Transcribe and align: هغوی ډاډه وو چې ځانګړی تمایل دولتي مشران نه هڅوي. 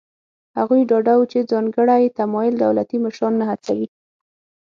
هغوی 0.57 0.81
ډاډه 0.89 1.13
وو 1.17 1.29
چې 1.31 1.47
ځانګړی 1.51 2.03
تمایل 2.17 2.53
دولتي 2.63 2.97
مشران 3.05 3.33
نه 3.41 3.45
هڅوي. 3.51 3.87